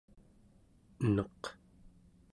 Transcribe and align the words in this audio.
eneq 1.07 1.41